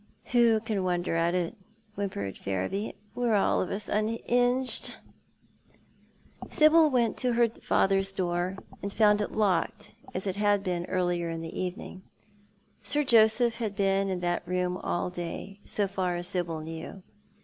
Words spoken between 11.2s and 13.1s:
in the evening. Sir